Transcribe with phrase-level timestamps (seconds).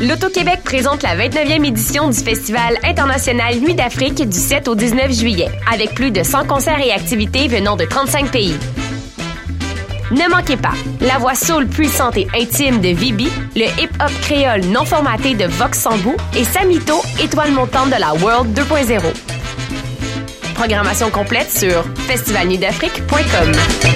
[0.00, 5.48] L'Auto-Québec présente la 29e édition du Festival international Nuit d'Afrique du 7 au 19 juillet,
[5.72, 8.54] avec plus de 100 concerts et activités venant de 35 pays.
[10.10, 14.84] Ne manquez pas la voix soul puissante et intime de Vibi, le hip-hop créole non
[14.84, 19.00] formaté de Vox Sambou et Samito, étoile montante de la World 2.0.
[20.54, 23.95] Programmation complète sur festivalnuitdafrique.com.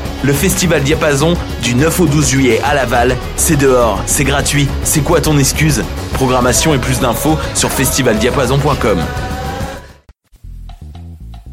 [0.23, 5.01] Le festival Diapason, du 9 au 12 juillet à Laval, c'est dehors, c'est gratuit, c'est
[5.01, 5.83] quoi ton excuse?
[6.13, 8.99] Programmation et plus d'infos sur festivaldiapason.com.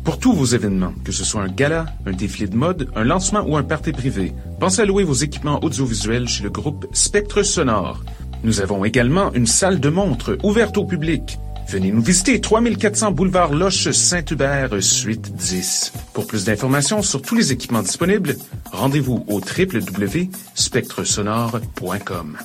[0.04, 3.42] Pour tous vos événements, que ce soit un gala, un défilé de mode, un lancement
[3.46, 8.04] ou un party privé, pensez à louer vos équipements audiovisuels chez le groupe Spectre Sonore.
[8.44, 11.38] Nous avons également une salle de montre ouverte au public.
[11.68, 15.92] Venez nous visiter 3400 boulevard Loche Saint-Hubert, suite 10.
[16.14, 18.36] Pour plus d'informations sur tous les équipements disponibles,
[18.72, 22.38] rendez-vous au www.spectresonore.com.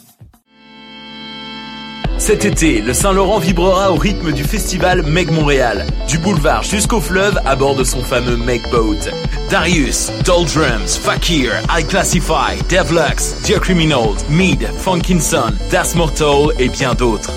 [2.18, 5.88] Cet été, le Saint-Laurent vibrera au rythme du festival Meg Montréal.
[6.10, 9.10] Du boulevard jusqu'au fleuve à bord de son fameux Meg Boat.
[9.50, 17.32] Darius, Doldrums, Fakir, I Classify, Devlux, Dear Criminals, Mead, Funkinson, Das Mortal et bien d'autres.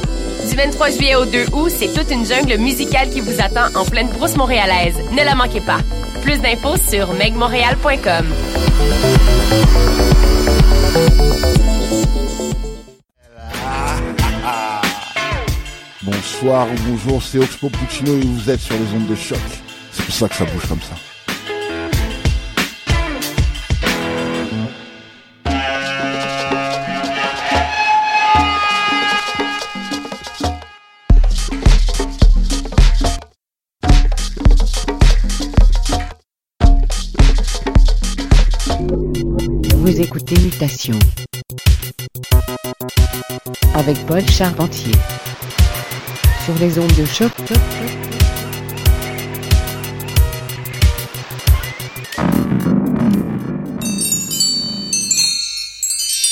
[0.49, 3.85] Du 23 juillet au 2 août, c'est toute une jungle musicale qui vous attend en
[3.85, 4.97] pleine brousse montréalaise.
[5.11, 5.79] Ne la manquez pas.
[6.23, 8.27] Plus d'infos sur megmontréal.com.
[16.03, 19.39] Bonsoir ou bonjour, c'est Oxpo Puccino et vous êtes sur les ondes de choc.
[19.91, 21.16] C'est pour ça que ça bouge comme ça.
[40.27, 40.99] Vous écoutez Mutation
[43.75, 44.93] avec Paul Charpentier.
[46.45, 47.31] Sur les ondes de choc.«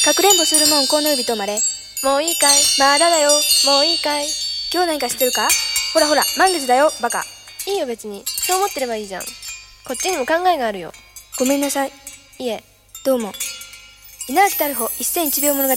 [0.05, 1.61] かくれんぼするもんこの指止まれ。
[2.03, 2.51] もういいかい。
[2.81, 3.31] まだだよ。
[3.67, 4.27] もういいかい。
[4.73, 5.49] 今日何か知ってるか？
[5.93, 7.23] ほらほら満月だよバカ。
[7.67, 8.25] いいよ別に。
[8.27, 9.23] そう思ってればいいじゃん。
[9.23, 9.29] こ
[9.93, 10.93] っちにも考えがあるよ。
[11.39, 11.93] ごめんなさい。
[12.39, 12.65] いえ
[13.05, 13.33] どうも。
[14.27, 15.77] 稲垣太郎一戦一秒物語。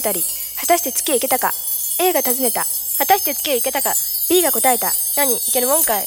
[0.66, 1.52] たして月へ行けたか。
[2.00, 2.64] A が尋ねた。
[2.96, 3.92] 果たして月へ行けたか。
[4.30, 4.88] B が答えた。
[5.18, 6.06] 何いけるもんかい。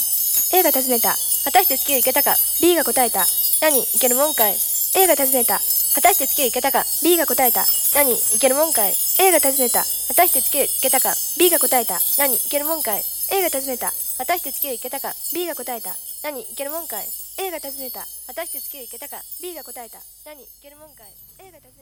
[0.57, 1.13] A が尋ねた。
[1.46, 2.34] 果たして月へ行けたか。
[2.59, 3.28] B が答えた。
[3.62, 4.56] 何いけるもんかい。
[4.97, 5.59] A が尋ねた。
[5.94, 6.84] 果たして月へ行けたか。
[7.03, 7.62] B が答えた。
[7.94, 8.94] 何いけるもんかい。
[9.22, 9.84] A が尋ねた。
[9.84, 11.13] 果たして月へ行けたか。
[11.38, 12.00] B が答えた。
[12.18, 13.03] 何いけるもんかい。
[13.30, 13.94] A が尋ねた。
[14.18, 15.13] 果たして月へ行けたか。
[15.35, 15.94] B が答えた。
[16.24, 17.06] 何いけるもんかい。
[17.38, 18.01] A が尋ねた。
[18.01, 19.22] 果たして月へ行けたか。
[19.41, 20.00] B が答えた。
[20.25, 21.13] 何いけるもんかい。
[21.38, 21.81] A が尋ねた。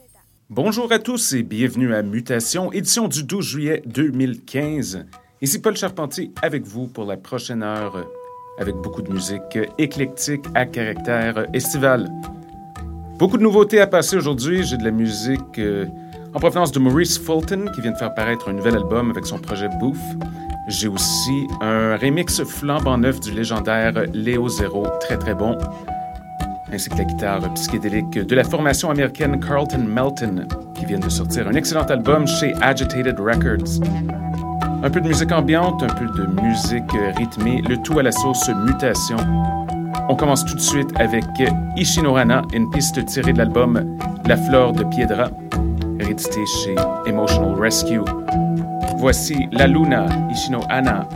[0.52, 5.06] Bonjour à tous et bienvenue à Mutation, édition du 12 juillet 2015.
[5.40, 8.04] Ici Paul Charpentier avec vous pour la prochaine heure
[8.58, 12.10] avec beaucoup de musique éclectique à caractère estival.
[13.16, 14.64] Beaucoup de nouveautés à passer aujourd'hui.
[14.64, 15.86] J'ai de la musique euh,
[16.34, 19.38] en provenance de Maurice Fulton qui vient de faire paraître un nouvel album avec son
[19.38, 20.00] projet Boof.
[20.66, 25.56] J'ai aussi un remix flambant neuf du légendaire Léo Zero, très très bon,
[26.72, 31.48] ainsi que la guitare psychédélique de la formation américaine Carlton Melton qui vient de sortir
[31.48, 33.80] un excellent album chez Agitated Records.
[34.82, 38.48] Un peu de musique ambiante, un peu de musique rythmée, le tout à la sauce
[38.64, 39.18] mutation.
[40.08, 41.24] On commence tout de suite avec
[41.76, 45.30] Ishinorana, une piste tirée de l'album La Flore de Piedra,
[45.98, 46.74] réédité chez
[47.06, 48.00] Emotional Rescue.
[48.96, 51.08] Voici La Luna, Ishino Anna.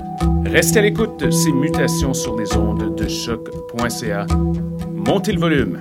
[0.47, 4.27] Restez à l'écoute de ces mutations sur les ondes de choc.ca.
[4.93, 5.81] Montez le volume.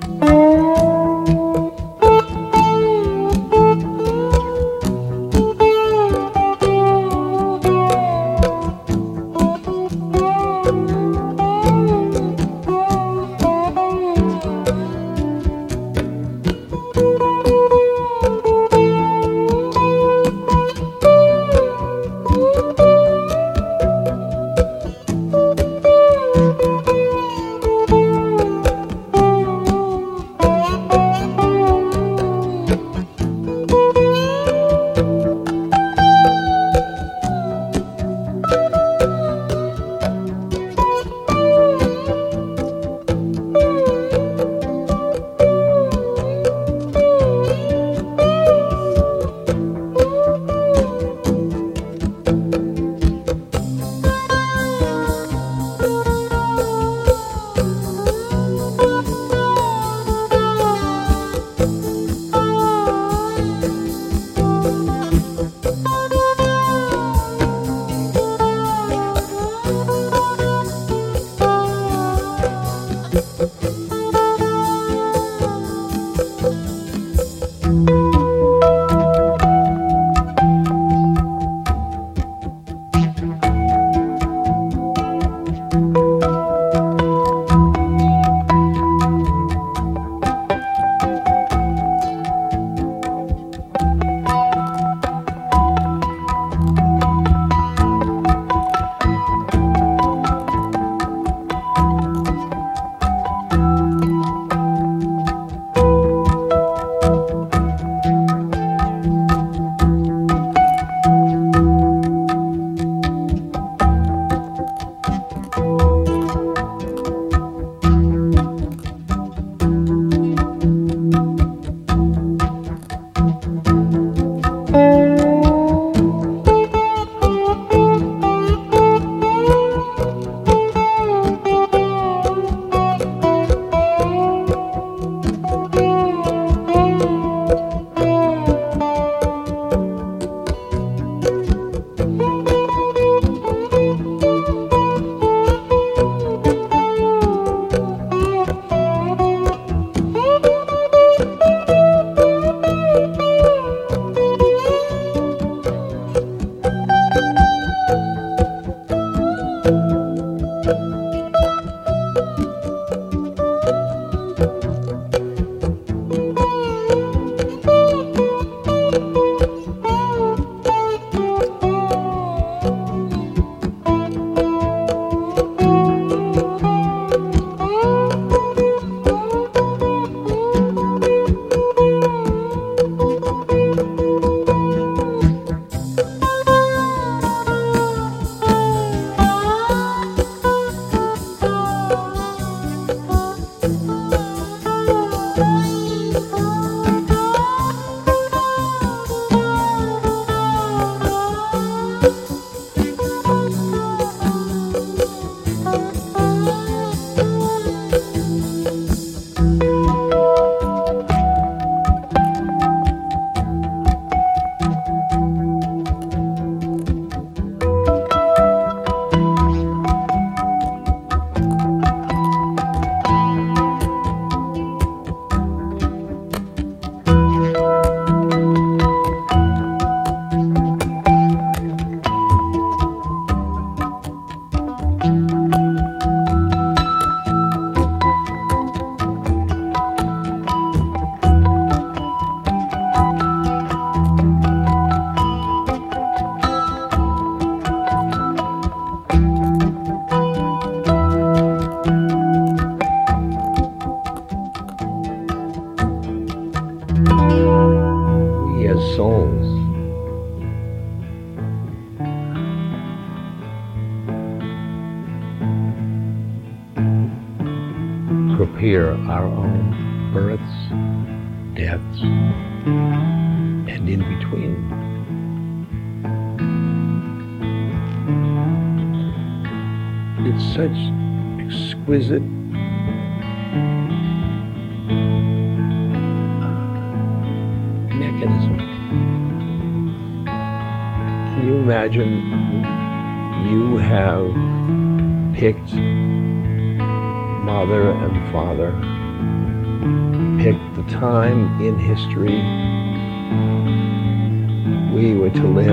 [305.04, 305.68] We were to live.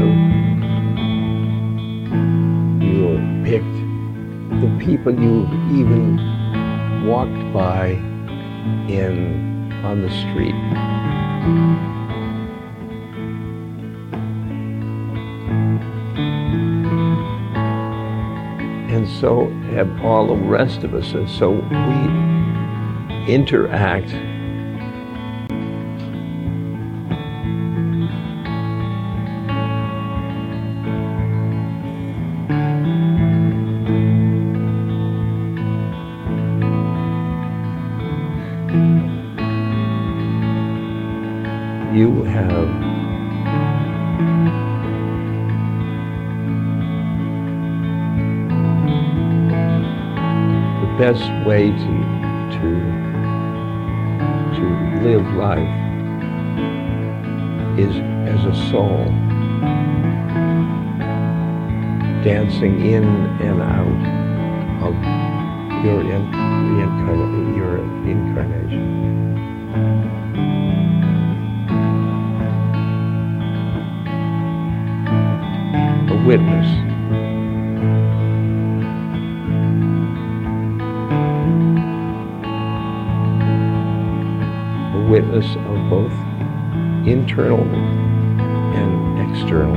[2.83, 3.79] You picked
[4.61, 5.47] the people you
[5.79, 7.91] even walked by
[8.89, 10.55] in on the street.
[18.93, 21.13] and so have all the rest of us.
[21.13, 24.13] And so we interact.
[51.13, 51.93] Best way to
[52.55, 52.71] to
[54.55, 54.65] to
[55.03, 55.59] live life
[57.77, 57.97] is
[58.33, 59.05] as a soul.
[62.23, 63.05] Dancing in
[63.41, 65.10] and out of
[87.31, 87.63] internal
[88.75, 89.77] and external.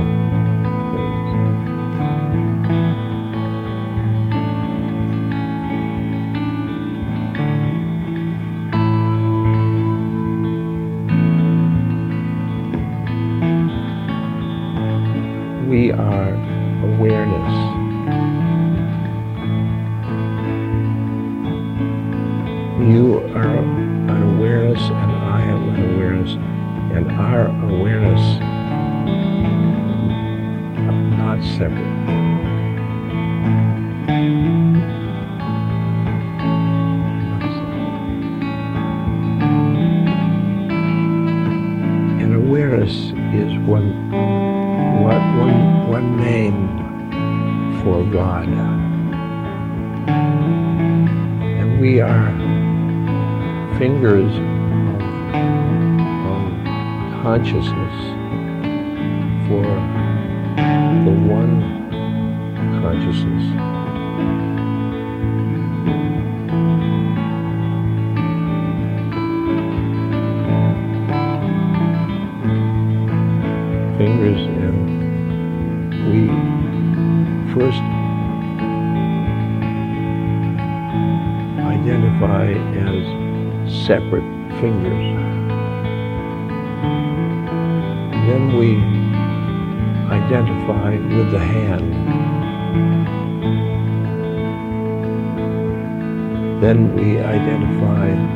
[15.68, 16.34] We are
[16.82, 17.54] awareness.
[22.80, 26.53] You are an awareness, and I am an awareness,
[26.94, 28.20] and our awareness
[30.78, 31.94] are not separate.
[42.20, 42.94] And awareness
[43.34, 44.10] is one,
[45.02, 46.68] what one, one name
[47.82, 48.48] for God.
[51.58, 52.30] And we are
[53.78, 54.53] fingers
[57.24, 57.96] consciousness
[59.48, 59.64] for
[61.06, 61.54] the one
[62.82, 63.44] consciousness.
[73.96, 74.84] Fingers and
[76.10, 76.28] we
[77.54, 77.80] first
[81.64, 82.52] identify
[82.84, 84.28] as separate
[84.60, 85.23] fingers.
[88.58, 88.76] We
[90.10, 91.92] identify with the hand.
[96.62, 98.33] Then we identify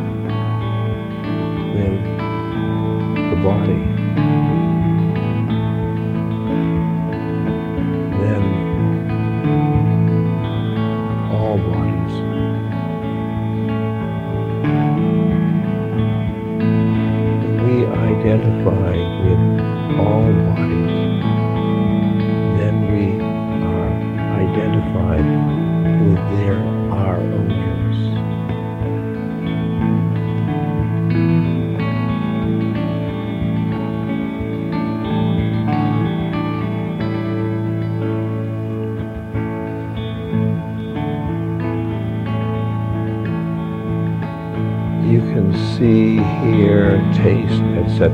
[45.79, 48.11] see, hear, taste, etc.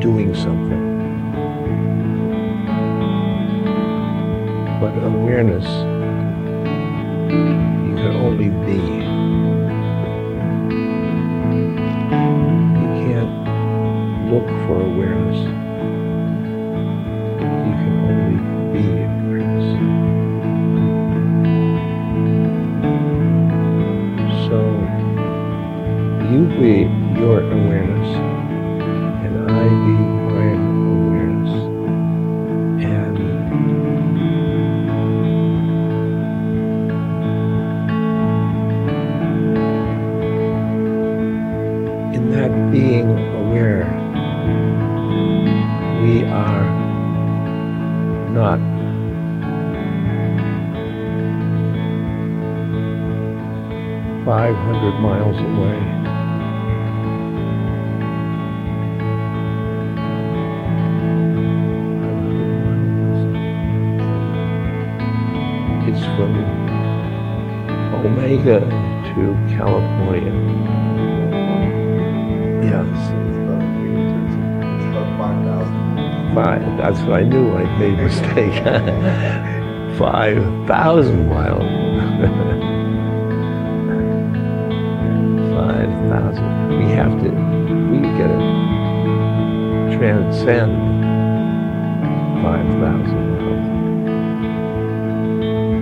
[0.00, 0.82] Doing something.
[4.80, 5.64] But awareness,
[7.30, 9.01] you can only be.
[79.98, 81.62] 5,000 miles.
[85.52, 86.78] 5,000.
[86.78, 87.30] We have to,
[87.90, 90.72] We get to transcend
[92.42, 93.66] 5,000 miles.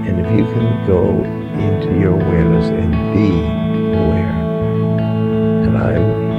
[0.09, 1.23] And if you can go
[1.61, 3.31] into your awareness and be
[3.99, 4.35] aware,
[5.67, 6.30] and I'm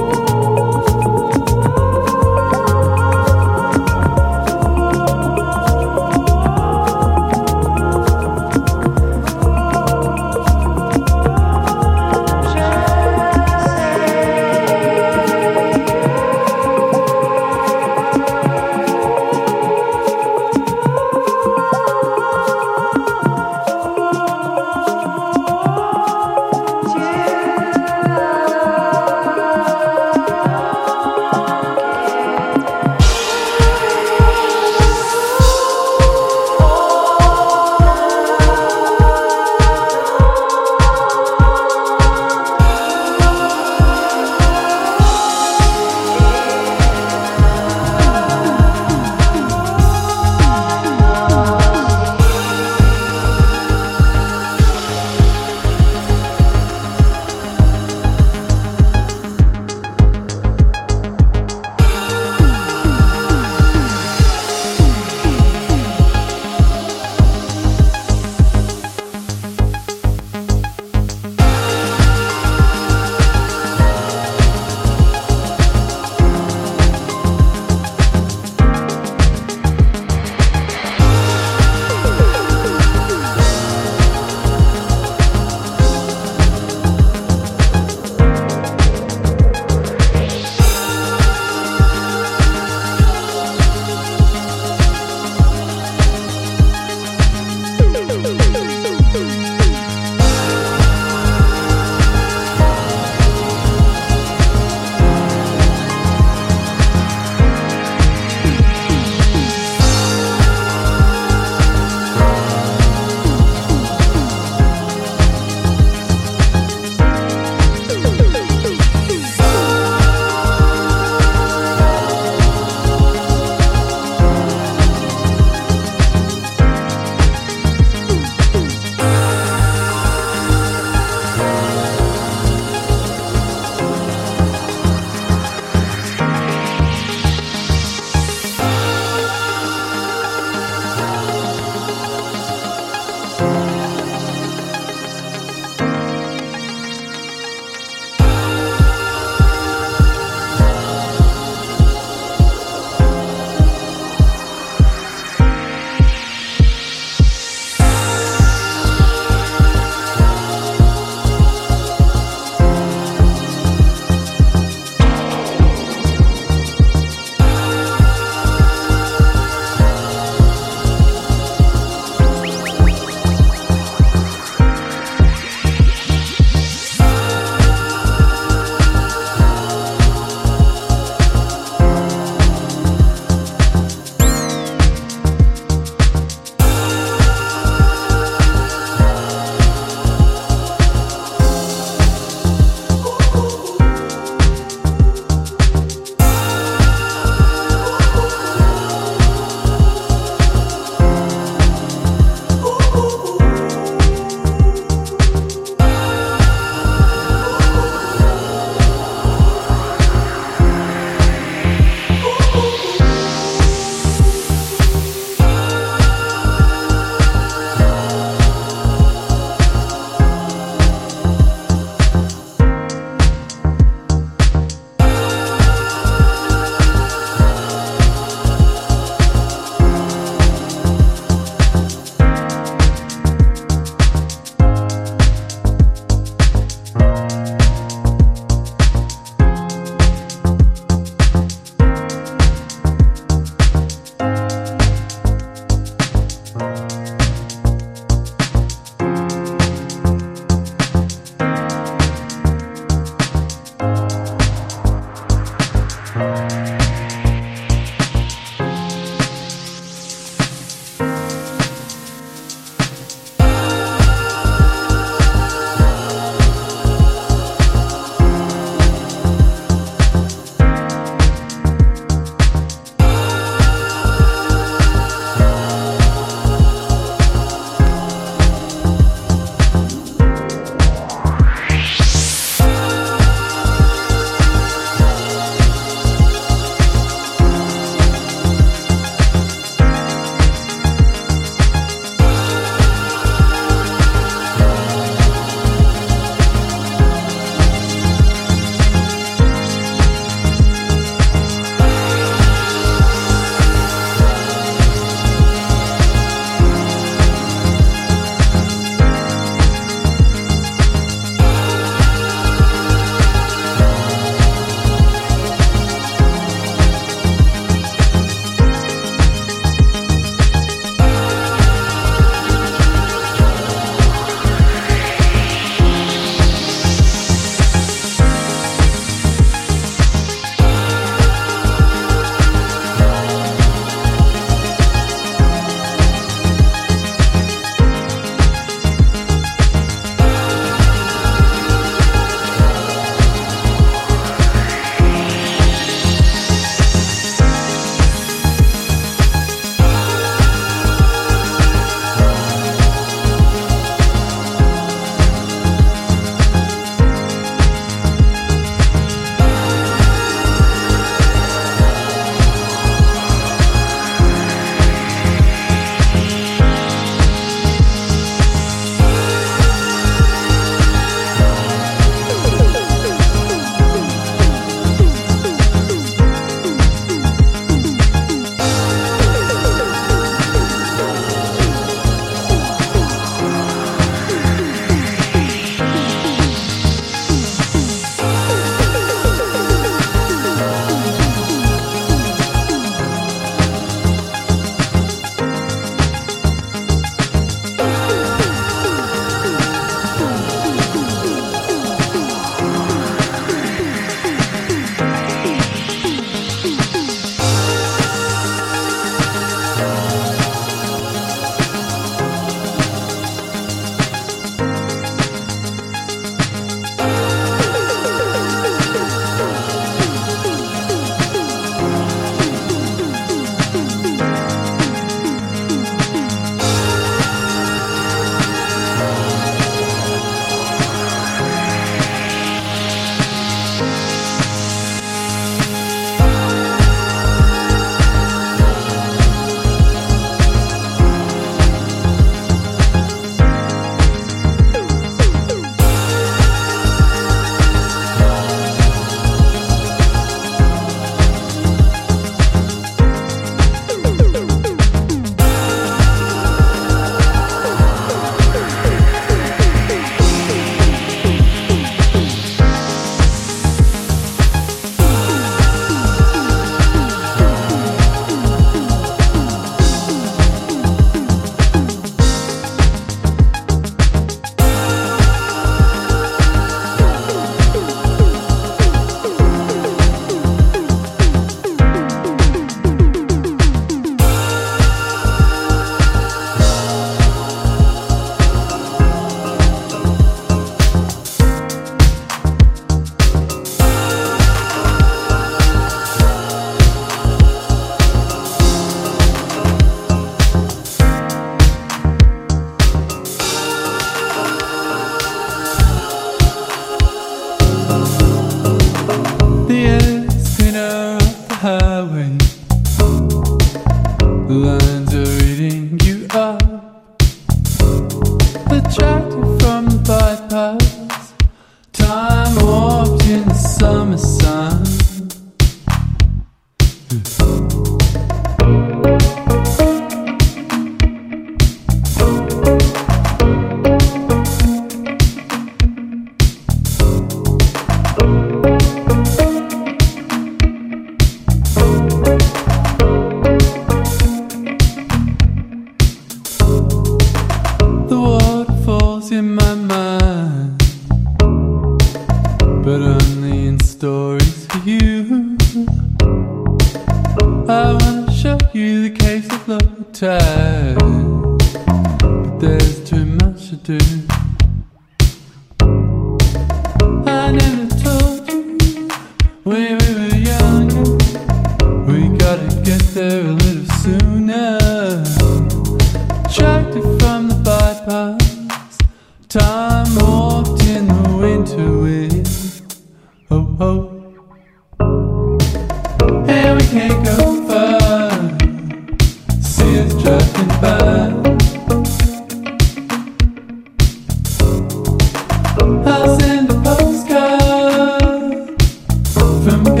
[599.71, 600.00] some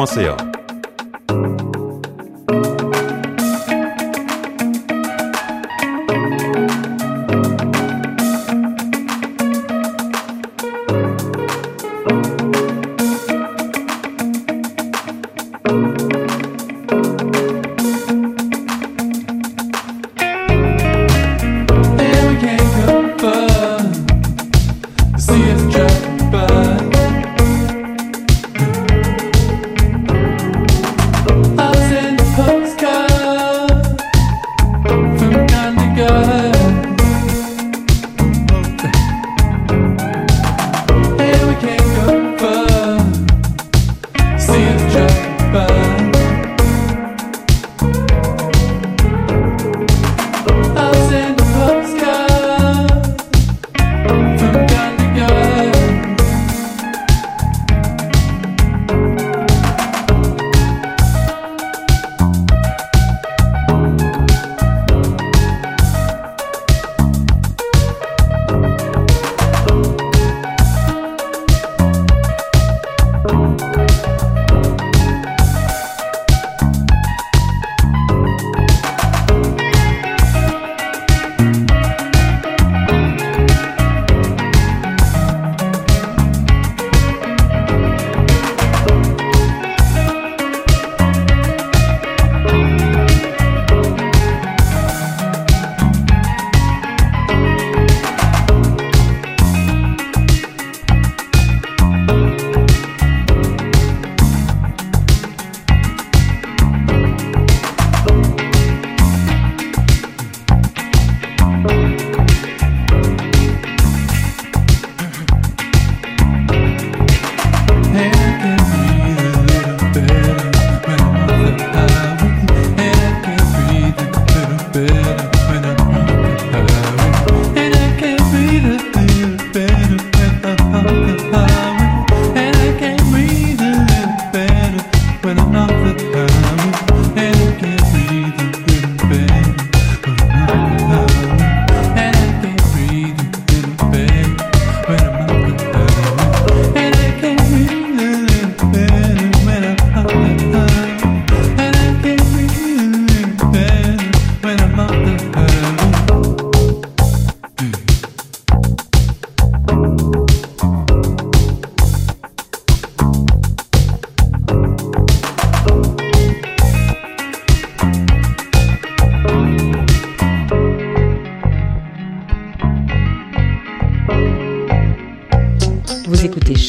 [0.00, 0.32] 고맙습니 다.
[0.32, 0.49] 고맙습니 다.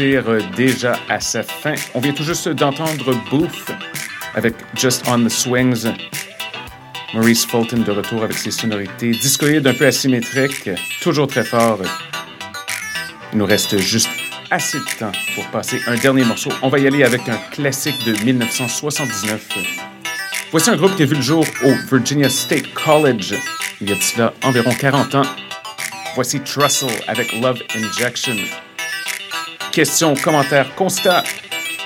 [0.00, 1.74] Euh, déjà à sa fin.
[1.94, 3.72] On vient tout juste d'entendre Booth
[4.34, 5.86] avec Just on the Swings.
[7.14, 10.70] Maurice Fulton de retour avec ses sonorités discoïdes un peu asymétriques,
[11.00, 11.80] toujours très fort.
[13.32, 14.10] Il nous reste juste
[14.50, 16.50] assez de temps pour passer un dernier morceau.
[16.62, 19.58] On va y aller avec un classique de 1979.
[20.52, 23.34] Voici un groupe qui a vu le jour au Virginia State College
[23.80, 25.22] il y a de cela environ 40 ans.
[26.14, 28.36] Voici Trussell avec Love Injection.
[29.78, 31.22] Questions, commentaires, constats,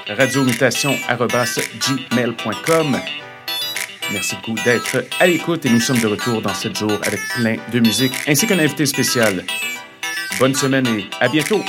[0.08, 2.98] radiomutation.gmail.com.
[4.10, 7.56] Merci beaucoup d'être à l'écoute et nous sommes de retour dans 7 jours avec plein
[7.70, 9.44] de musique ainsi qu'un invité spécial.
[10.38, 11.62] Bonne semaine et à bientôt!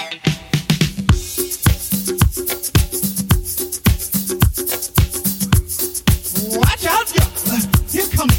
[6.53, 7.11] Watch out.
[7.91, 8.29] Here comes.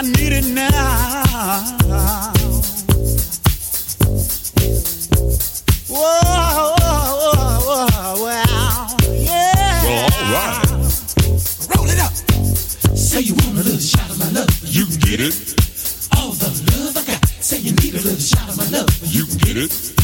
[0.00, 1.24] Need it now.
[5.88, 7.34] Whoa, whoa,
[7.66, 9.82] whoa, wow, yeah.
[9.82, 10.66] Well, all right.
[11.74, 12.12] Roll it up.
[12.96, 14.48] Say you want a little shot of my love.
[14.62, 15.34] You can get it.
[16.16, 16.46] All the
[16.76, 17.28] love I got.
[17.28, 18.88] Say you need a little shot of my love.
[19.02, 19.97] You can get it.